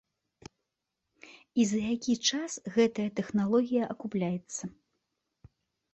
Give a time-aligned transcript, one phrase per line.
[1.63, 4.63] І за які час гэтая тэхналогія акупляецца?